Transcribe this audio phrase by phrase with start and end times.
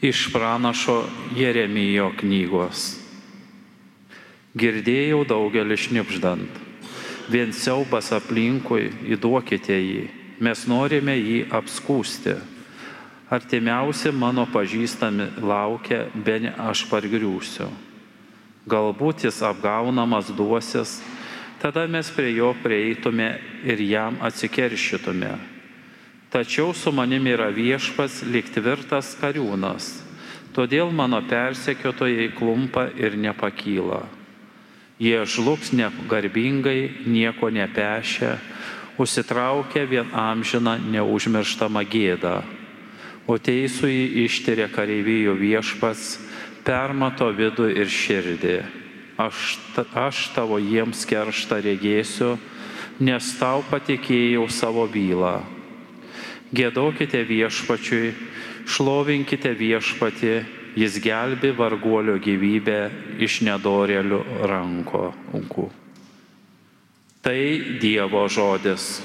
[0.00, 1.02] Iš pranašo
[1.36, 2.94] Jeremijo knygos.
[4.56, 6.54] Girdėjau daugelį šnipždant.
[7.28, 10.06] Vien siaubas aplinkui, įduokite jį,
[10.40, 12.38] mes norime jį apskūsti.
[13.28, 17.68] Artimiausi mano pažįstami laukia, be ne aš pargriūsiu.
[18.72, 20.96] Galbūt jis apgaunamas duosis,
[21.60, 23.34] tada mes prie jo prieitume
[23.68, 25.36] ir jam atsikeršytume.
[26.30, 29.88] Tačiau su manimi yra viešpas lyg tvirtas kariūnas,
[30.54, 34.04] todėl mano persekiotojai klumpa ir nepakyla.
[35.02, 38.36] Jie žlugs negarbingai, nieko nepešia,
[39.02, 42.38] užsitraukia vien amžiną neužmirštamą gėdą.
[43.26, 46.18] O teisų jį ištiria kareivijų viešpats,
[46.62, 48.58] permato vidų ir širdį.
[49.18, 49.58] Aš,
[49.98, 52.36] aš tavo jiems kerštą regėsiu,
[53.02, 55.40] nes tau patikėjau savo bylą.
[56.50, 58.14] Gėdokite viešpačiui,
[58.66, 60.34] šlovinkite viešpatį
[60.78, 62.80] jis gelbi varguolio gyvybę
[63.22, 64.20] iš nedorelių
[64.50, 65.68] rankų.
[67.22, 67.40] Tai
[67.82, 69.00] Dievo žodis.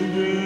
[0.00, 0.39] to do.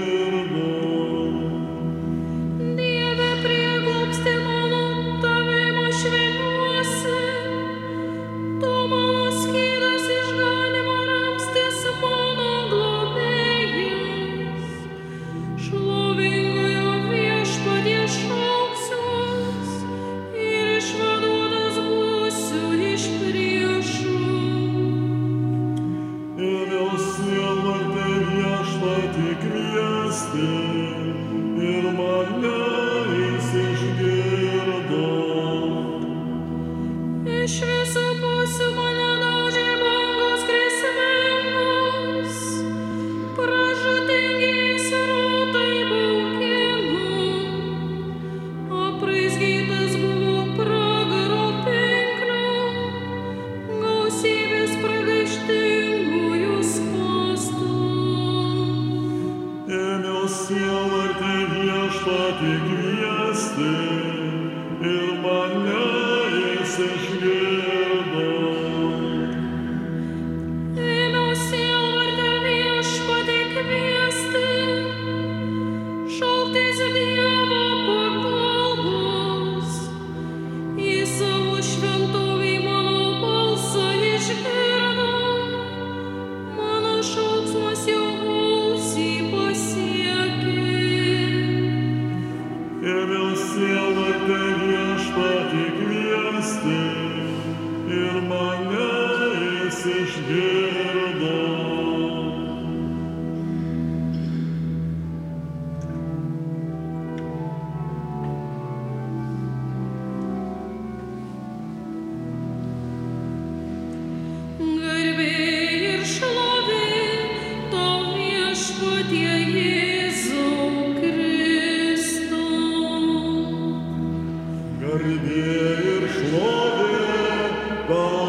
[127.87, 128.24] Goodbye.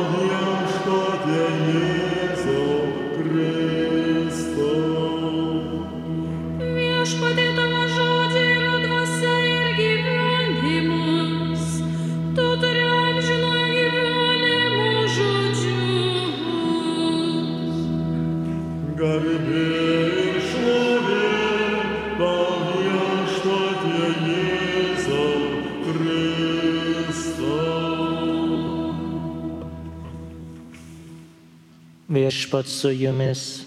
[32.15, 33.65] Viešpat su jumis.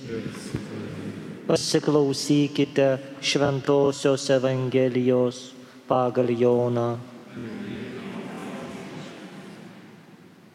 [1.49, 2.89] Pasiklausykite
[3.21, 5.39] Šventojios Evangelijos
[5.89, 6.99] pagal Joną.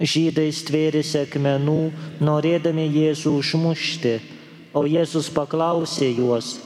[0.04, 1.80] Žydai stvėrėsi akmenų,
[2.22, 4.13] norėdami Jėzų užmušti,
[4.75, 6.57] o Jėzus paklausė juos,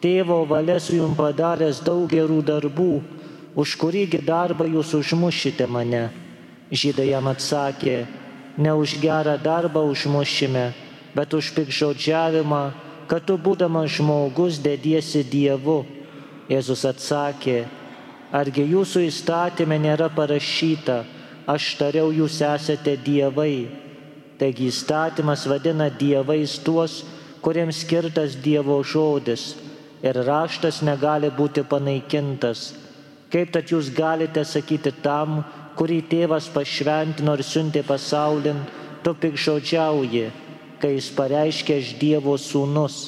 [0.00, 2.92] tėvo valia su jums padaręs daug gerų darbų,
[3.58, 6.06] už kurįgi darbą jūs užmušite mane.
[6.70, 8.06] Žydai jam atsakė,
[8.58, 10.72] ne už gerą darbą užmušime,
[11.14, 12.62] bet už pikžodžiavimą,
[13.06, 15.86] kad tu būdamas žmogus dediesi Dievu.
[16.50, 17.68] Jėzus atsakė,
[18.32, 21.04] argi jūsų įstatymė nėra parašyta,
[21.46, 23.68] aš tariau jūs esate dievai.
[24.38, 27.04] Taigi įstatymas vadina dievais tuos,
[27.42, 29.54] kuriems skirtas Dievo žodis
[30.02, 32.72] ir raštas negali būti panaikintas.
[33.32, 35.42] Kaip tad jūs galite sakyti tam,
[35.78, 38.64] kurį tėvas pašventino ir siuntė pasaulin,
[39.04, 40.26] tu pikžodžiauji,
[40.82, 42.98] kai jis pareiškė aš Dievo sūnus.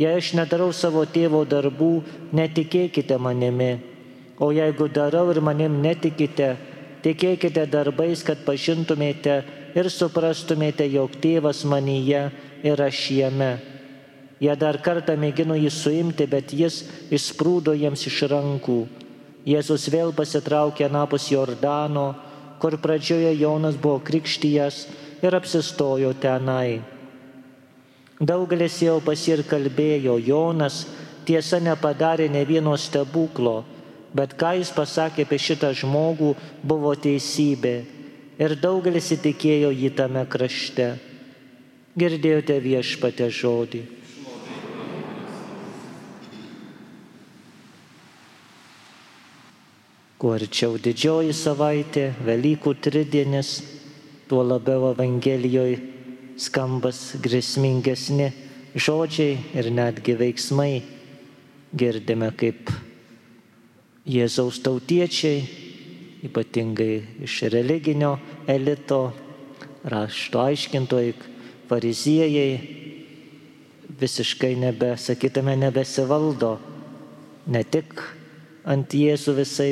[0.00, 1.92] Jei aš nedarau savo tėvo darbų,
[2.32, 3.72] netikėkite manimi.
[4.40, 6.54] O jeigu darau ir manim netikite,
[7.04, 9.42] tikėkite darbais, kad pažintumėte
[9.76, 12.30] ir suprastumėte, jog tėvas manyje
[12.64, 13.50] ir aš jame.
[14.40, 16.80] Jie dar kartą mėgino jį suimti, bet jis
[17.12, 18.80] išsprūdo jiems iš rankų.
[19.48, 22.14] Jėzus vėl pasitraukė napus Jordano,
[22.60, 24.86] kur pradžioje Jonas buvo krikštyjas
[25.24, 26.82] ir apsistojo tenai.
[28.20, 30.84] Daugelis jau pasir kalbėjo, Jonas
[31.24, 33.62] tiesa nepadarė ne vieno stebuklo,
[34.12, 37.74] bet ką jis pasakė apie šitą žmogų buvo teisybė
[38.40, 40.90] ir daugelis įtikėjo jį tame krašte.
[41.96, 43.82] Girdėjote viešpatę žodį.
[50.20, 53.54] Kuo arčiau didžioji savaitė, Velykų tridienis,
[54.28, 55.78] tuo labiau Evangelijoje
[56.36, 58.26] skambas grėsmingesni
[58.76, 60.82] žodžiai ir netgi veiksmai.
[61.72, 62.68] Girdime, kaip
[64.04, 65.40] Jėzaus tautiečiai,
[66.28, 68.12] ypatingai iš religinio
[68.44, 69.02] elito,
[69.88, 71.16] rašto aiškintojai,
[71.72, 72.52] fariziejai,
[74.04, 76.58] visiškai nebe, sakytume, nebesivaldo
[77.48, 78.02] ne tik
[78.68, 79.70] ant Jėzų visai,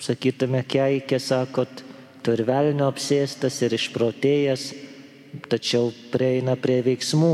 [0.00, 1.82] sakytume, keikia, sakot,
[2.22, 4.66] tu ir velnio apsėstas ir išprotėjęs,
[5.50, 7.32] tačiau prieina prie veiksmų,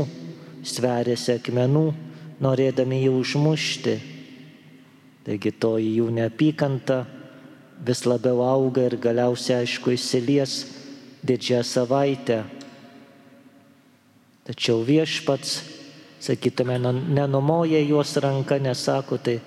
[0.67, 1.85] sveriasi akmenų,
[2.43, 3.95] norėdami jį užmušti.
[5.23, 7.03] Taigi to į jų neapykanta
[7.83, 10.57] vis labiau auga ir galiausiai, aišku, įsilies
[11.23, 12.43] didžiąją savaitę.
[14.43, 15.61] Tačiau viešpats,
[16.23, 19.39] sakytume, nenumoja juos ranka, nesako, tai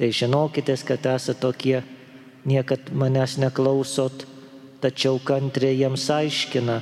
[0.00, 1.82] Tai žinokite, kad esate tokie,
[2.44, 4.26] niekad manęs neklausot,
[4.80, 6.80] tačiau kantriai jiems aiškina,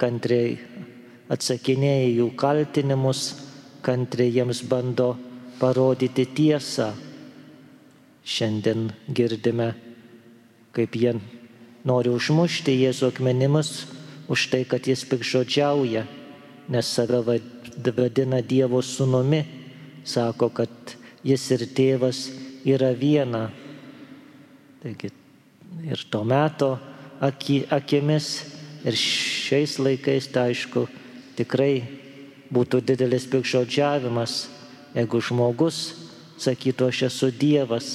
[0.00, 0.56] kantriai
[1.32, 3.22] atsakinėja jų kaltinimus,
[3.84, 5.14] kantriai jiems bando
[5.60, 6.92] parodyti tiesą.
[8.24, 9.74] Šiandien girdime,
[10.72, 11.12] kaip jie
[11.84, 13.72] nori užmušti Jėzų akmenimis
[14.32, 16.06] už tai, kad jis pikžodžiauja,
[16.72, 19.42] nes save vadina Dievo sūnumi,
[20.08, 22.24] sako, kad jis ir tėvas
[22.64, 23.50] yra viena.
[24.84, 25.08] Taigi
[25.88, 26.74] ir to meto
[27.24, 28.26] aki, akimis
[28.84, 30.84] ir šiais laikais, tai aišku,
[31.38, 31.86] tikrai
[32.52, 34.34] būtų didelis pikžodžiavimas,
[34.92, 35.78] jeigu žmogus
[36.44, 37.88] sakytų, aš esu Dievas.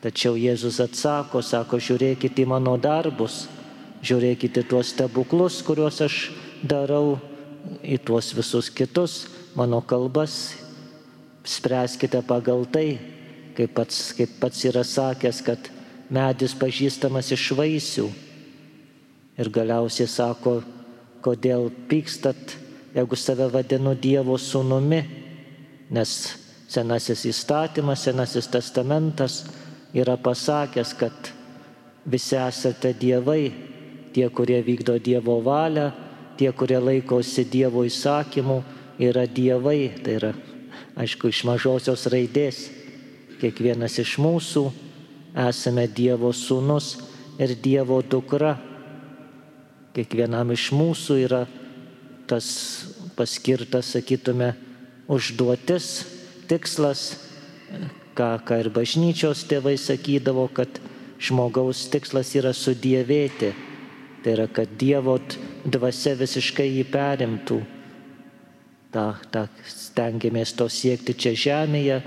[0.00, 3.44] Tačiau Jėzus atsako, sako, žiūrėkite į mano darbus,
[4.00, 6.16] žiūrėkite tuos stebuklus, kuriuos aš
[6.64, 7.20] darau,
[7.84, 10.56] į tuos visus kitus mano kalbas,
[11.44, 12.96] spręskite pagal tai,
[13.56, 15.70] kaip pats, kaip pats yra sakęs, kad
[16.12, 18.06] medis pažįstamas iš vaisių.
[19.40, 20.60] Ir galiausiai sako,
[21.24, 22.56] kodėl pykstat,
[22.92, 25.00] jeigu save vadinu Dievo sūnumi,
[25.92, 26.12] nes
[26.72, 29.42] senasis įstatymas, senasis testamentas
[29.96, 31.32] yra pasakęs, kad
[32.04, 33.52] visi esate dievai,
[34.12, 35.90] tie, kurie vykdo Dievo valią,
[36.36, 38.60] tie, kurie laikosi Dievo įsakymų,
[39.00, 40.32] yra dievai, tai yra,
[41.00, 42.66] aišku, iš mažosios raidės
[43.42, 44.68] kiekvienas iš mūsų
[45.48, 46.94] esame Dievo sūnus
[47.42, 48.54] ir Dievo dukra.
[49.92, 51.42] Kiekvienam iš mūsų yra
[52.30, 52.46] tas
[53.16, 54.52] paskirtas, sakytume,
[55.10, 55.88] užduotis,
[56.48, 57.02] tikslas,
[58.16, 60.80] ką, ką ir bažnyčios tėvai sakydavo, kad
[61.20, 63.52] žmogaus tikslas yra sudėvėti.
[64.22, 65.18] Tai yra, kad Dievo
[65.66, 67.60] dvasia visiškai jį perimtų.
[68.92, 72.02] Ta, ta stengiamės to siekti čia žemėje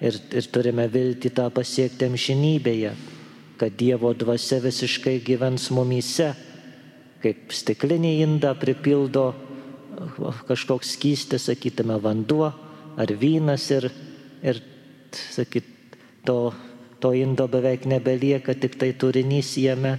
[0.00, 2.94] ir, ir turime vilti tą pasiekti amžinybėje,
[3.60, 6.32] kad Dievo dvasia visiškai gyvens mumyse,
[7.20, 9.30] kaip stiklinį indą pripildo
[10.48, 12.48] kažkoks skystis, sakytume, vanduo
[12.96, 13.90] ar vynas ir,
[14.42, 14.62] ir
[15.12, 15.66] sakyt,
[16.24, 16.52] to,
[17.00, 19.98] to indo beveik nebelieka, tik tai turinys jame,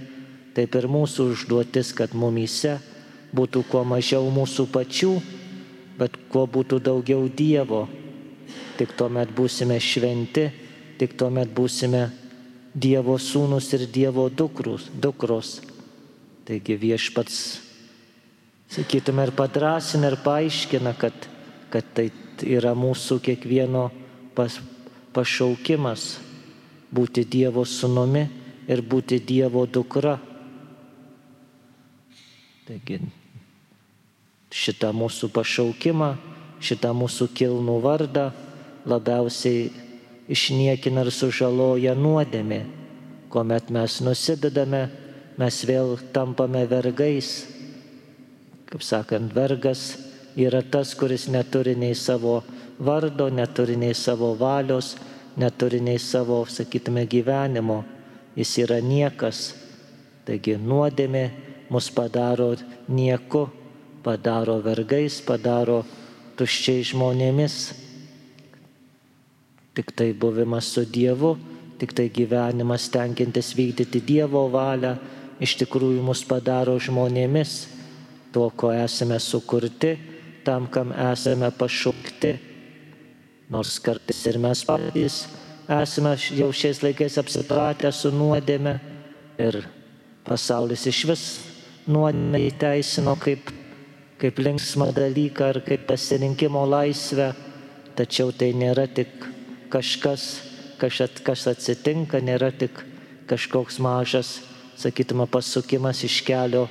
[0.56, 2.78] taip ir mūsų užduotis, kad mumyse
[3.32, 5.12] būtų kuo mažiau mūsų pačių,
[5.98, 7.86] bet kuo būtų daugiau Dievo.
[8.78, 10.48] Tik tuomet būsime šventi,
[10.98, 12.08] tik tuomet būsime
[12.72, 15.60] Dievo sūnus ir Dievo dukrus, dukros.
[16.48, 17.36] Taigi viešpats,
[18.72, 21.28] sakytume, ir padrasina, ir paaiškina, kad,
[21.70, 22.08] kad tai
[22.48, 23.90] yra mūsų kiekvieno
[24.34, 24.56] pas,
[25.12, 26.16] pašaukimas
[26.92, 28.24] būti Dievo sūnumi
[28.72, 30.16] ir būti Dievo dukra.
[32.66, 33.02] Taigi
[34.52, 36.10] šitą mūsų pašaukimą,
[36.62, 38.30] šitą mūsų kilnų vardą
[38.88, 39.70] labiausiai
[40.32, 42.62] išniekina ir sužaloja nuodėmė.
[43.32, 44.86] Kuomet mes nusidedame,
[45.40, 47.46] mes vėl tampame vergais.
[48.68, 49.96] Kaip sakant, vergas
[50.36, 52.42] yra tas, kuris neturi nei savo
[52.78, 54.96] vardo, neturi nei savo valios,
[55.36, 57.82] neturi nei savo, sakytume, gyvenimo.
[58.36, 59.52] Jis yra niekas.
[60.24, 61.24] Taigi nuodėmė
[61.72, 62.52] mus padaro
[62.88, 63.48] nieku,
[64.04, 65.82] padaro vergais, padaro
[66.38, 67.81] tuščiai žmonėmis.
[69.72, 71.36] Tik tai buvimas su Dievu,
[71.80, 74.96] tik tai gyvenimas tenkintis vykdyti Dievo valią,
[75.40, 77.54] iš tikrųjų mus padaro žmonėmis,
[78.32, 79.96] tuo, ko esame sukurti,
[80.44, 82.34] tam, kam esame pašaukti.
[83.52, 85.24] Nors kartais ir mes patys
[85.80, 88.76] esame jau šiais laikais apsipratę su nuodėme
[89.40, 89.62] ir
[90.26, 91.24] pasaulis iš vis
[91.88, 93.50] nuodėmę įteisino kaip,
[94.20, 97.32] kaip linksmą dalyką ar kaip pasirinkimo laisvę,
[97.98, 99.10] tačiau tai nėra tik
[99.72, 100.24] kažkas,
[100.78, 102.82] kas, atsitinka, nėra tik
[103.30, 104.40] kažkoks mažas,
[104.76, 106.66] sakytume, pasukimas iš kelio,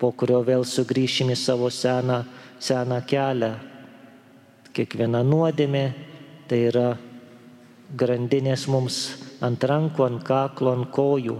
[0.00, 2.24] po kurio vėl sugrįšim į savo seną,
[2.58, 3.54] seną kelią.
[4.76, 5.84] Kiekviena nuodėmė
[6.50, 6.88] tai yra
[7.96, 8.98] grandinės mums
[9.44, 11.38] ant rankų, ant kaklo, ant kojų.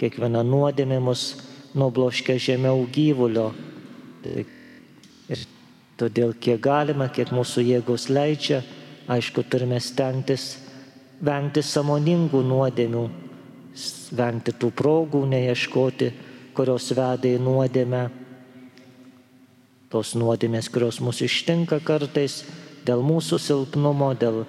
[0.00, 1.30] Kiekviena nuodėmė mus
[1.78, 3.52] nubloškia žemiau gyvulio.
[4.24, 5.44] Ir
[6.00, 8.60] todėl kiek galima, kiek mūsų jėgos leidžia,
[9.08, 10.54] aišku, turime stengtis
[11.24, 13.04] vengti samoningų nuodėmių,
[14.14, 16.10] vengti tų progų, neieškoti,
[16.54, 18.04] kurios veda į nuodėmę.
[19.90, 22.42] Tos nuodėmės, kurios mūsų ištinka kartais
[22.86, 24.42] dėl mūsų silpnumo, dėl,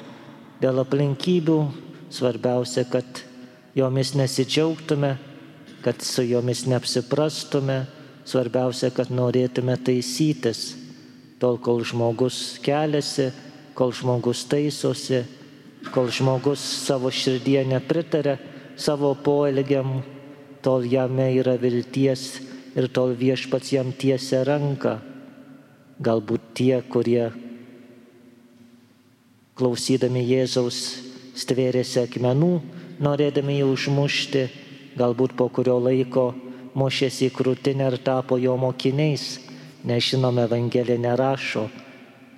[0.62, 1.59] dėl aplinkybių,
[2.13, 3.21] svarbiausia, kad
[3.77, 5.15] jomis nesidžiaugtume,
[5.85, 7.83] kad su jomis neapsiprastume,
[8.25, 10.74] svarbiausia, kad norėtume taisytis,
[11.38, 13.29] tol kol žmogus keliasi,
[13.75, 15.25] kol žmogus taisosi,
[15.91, 18.38] kol žmogus savo širdie nepritarė
[18.79, 20.00] savo poelgiam,
[20.63, 22.39] tol jame yra vilties
[22.75, 24.98] ir tol viešpats jam tiesia ranką.
[26.00, 27.29] Galbūt tie, kurie
[29.55, 30.79] klausydami Jėzaus
[31.39, 32.53] stvėrėsi akmenų,
[33.00, 34.44] norėdami jį užmušti,
[35.00, 36.34] galbūt po kurio laiko
[36.75, 39.39] mušėsi į krūtinę ir tapo jo mokiniais.
[39.86, 41.70] Nežinome, Evangelija nerašo,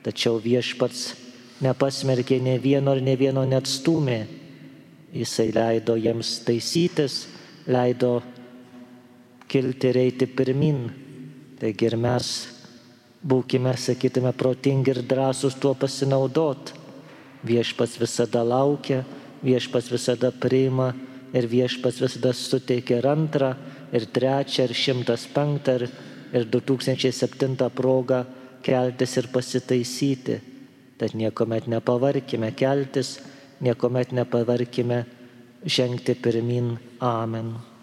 [0.03, 1.26] tačiau viešpats
[1.63, 4.19] nepasmerkė ne vieno ir ne vieno net stumė.
[5.13, 7.25] Jisai leido jiems taisytis,
[7.67, 8.21] leido
[9.47, 10.83] kilti ir eiti pirmin.
[11.57, 12.31] Taigi ir mes
[13.25, 16.73] būkime, sakytume, protingi ir drąsūs tuo pasinaudot.
[17.47, 19.03] Viešpats visada laukia,
[19.45, 20.91] viešpats visada priima
[21.33, 23.53] ir viešpas visada suteikia ir antrą,
[23.93, 25.87] ir trečią, ir šimtas penktą, ir,
[26.33, 28.23] ir 2007 progą
[28.63, 30.56] keltis ir pasitaisyti.
[30.97, 33.19] Tad niekuomet nepavarkime keltis,
[33.59, 35.05] niekuomet nepavarkime
[35.65, 36.79] žengti pirmin.
[36.99, 37.76] Amen.